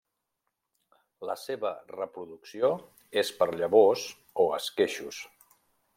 [1.29, 2.73] La seva reproducció
[3.23, 4.07] és per llavors
[4.45, 5.25] o esqueixos.